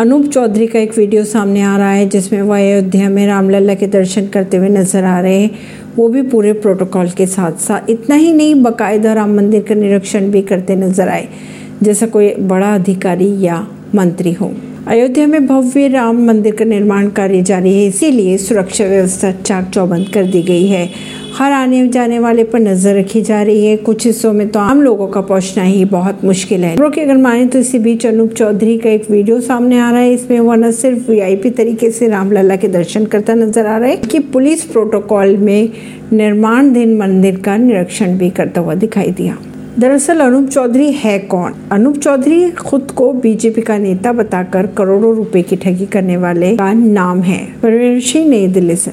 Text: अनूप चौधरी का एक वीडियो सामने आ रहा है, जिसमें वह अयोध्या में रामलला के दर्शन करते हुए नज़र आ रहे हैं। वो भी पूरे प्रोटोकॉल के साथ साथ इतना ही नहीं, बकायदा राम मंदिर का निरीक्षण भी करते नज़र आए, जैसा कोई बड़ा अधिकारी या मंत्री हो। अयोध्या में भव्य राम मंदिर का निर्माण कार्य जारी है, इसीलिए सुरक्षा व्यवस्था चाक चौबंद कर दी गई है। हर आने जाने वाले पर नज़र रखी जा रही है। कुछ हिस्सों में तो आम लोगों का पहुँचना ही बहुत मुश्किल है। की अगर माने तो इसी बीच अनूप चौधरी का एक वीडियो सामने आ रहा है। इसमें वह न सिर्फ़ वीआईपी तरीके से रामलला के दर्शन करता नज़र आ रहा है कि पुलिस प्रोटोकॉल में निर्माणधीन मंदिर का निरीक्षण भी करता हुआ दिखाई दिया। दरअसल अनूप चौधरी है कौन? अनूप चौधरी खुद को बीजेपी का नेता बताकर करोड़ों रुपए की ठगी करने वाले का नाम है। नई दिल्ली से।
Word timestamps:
अनूप 0.00 0.26
चौधरी 0.26 0.66
का 0.66 0.78
एक 0.78 0.96
वीडियो 0.98 1.22
सामने 1.24 1.62
आ 1.62 1.76
रहा 1.76 1.90
है, 1.90 2.08
जिसमें 2.08 2.40
वह 2.42 2.56
अयोध्या 2.56 3.08
में 3.08 3.26
रामलला 3.26 3.74
के 3.74 3.86
दर्शन 3.86 4.26
करते 4.26 4.56
हुए 4.56 4.68
नज़र 4.68 5.04
आ 5.04 5.18
रहे 5.20 5.40
हैं। 5.40 5.50
वो 5.96 6.08
भी 6.08 6.22
पूरे 6.24 6.52
प्रोटोकॉल 6.54 7.10
के 7.10 7.26
साथ 7.26 7.58
साथ 7.58 7.90
इतना 7.90 8.14
ही 8.14 8.32
नहीं, 8.32 8.54
बकायदा 8.62 9.12
राम 9.12 9.36
मंदिर 9.36 9.62
का 9.62 9.74
निरीक्षण 9.74 10.30
भी 10.30 10.42
करते 10.42 10.76
नज़र 10.76 11.08
आए, 11.08 11.28
जैसा 11.82 12.06
कोई 12.06 12.34
बड़ा 12.34 12.74
अधिकारी 12.74 13.30
या 13.40 13.66
मंत्री 13.94 14.32
हो। 14.32 14.50
अयोध्या 14.88 15.26
में 15.26 15.46
भव्य 15.46 15.88
राम 15.88 16.24
मंदिर 16.26 16.54
का 16.56 16.64
निर्माण 16.64 17.08
कार्य 17.10 17.42
जारी 17.42 17.74
है, 17.74 17.86
इसीलिए 17.86 18.36
सुरक्षा 18.38 18.84
व्यवस्था 18.84 19.32
चाक 19.34 19.70
चौबंद 19.70 20.08
कर 20.08 20.24
दी 20.26 20.42
गई 20.42 20.66
है। 20.66 20.88
हर 21.32 21.52
आने 21.52 21.86
जाने 21.88 22.18
वाले 22.18 22.44
पर 22.44 22.60
नज़र 22.60 22.94
रखी 22.94 23.20
जा 23.22 23.42
रही 23.42 23.66
है। 23.66 23.76
कुछ 23.78 24.06
हिस्सों 24.06 24.32
में 24.32 24.48
तो 24.48 24.60
आम 24.60 24.80
लोगों 24.82 25.06
का 25.08 25.20
पहुँचना 25.20 25.64
ही 25.64 25.84
बहुत 25.84 26.24
मुश्किल 26.24 26.64
है। 26.64 26.74
की 26.76 27.00
अगर 27.00 27.16
माने 27.16 27.46
तो 27.46 27.58
इसी 27.58 27.78
बीच 27.78 28.06
अनूप 28.06 28.32
चौधरी 28.32 28.76
का 28.78 28.90
एक 28.90 29.10
वीडियो 29.10 29.40
सामने 29.40 29.78
आ 29.78 29.90
रहा 29.90 30.00
है। 30.00 30.12
इसमें 30.14 30.38
वह 30.40 30.56
न 30.56 30.70
सिर्फ़ 30.72 31.10
वीआईपी 31.10 31.50
तरीके 31.50 31.90
से 31.90 32.08
रामलला 32.08 32.56
के 32.56 32.68
दर्शन 32.68 33.04
करता 33.06 33.34
नज़र 33.34 33.66
आ 33.66 33.76
रहा 33.78 33.88
है 33.88 33.96
कि 33.96 34.18
पुलिस 34.32 34.64
प्रोटोकॉल 34.64 35.36
में 35.36 35.70
निर्माणधीन 36.12 36.96
मंदिर 36.98 37.40
का 37.40 37.56
निरीक्षण 37.58 38.18
भी 38.18 38.30
करता 38.30 38.60
हुआ 38.60 38.74
दिखाई 38.76 39.10
दिया। 39.12 39.36
दरअसल 39.78 40.20
अनूप 40.20 40.48
चौधरी 40.48 40.90
है 40.92 41.18
कौन? 41.24 41.52
अनूप 41.72 41.96
चौधरी 41.96 42.50
खुद 42.50 42.90
को 42.90 43.12
बीजेपी 43.12 43.62
का 43.62 43.76
नेता 43.78 44.12
बताकर 44.12 44.66
करोड़ों 44.78 45.14
रुपए 45.16 45.42
की 45.42 45.56
ठगी 45.56 45.86
करने 45.86 46.16
वाले 46.16 46.54
का 46.56 46.72
नाम 46.72 47.20
है। 47.20 47.38
नई 48.24 48.46
दिल्ली 48.48 48.76
से। 48.76 48.88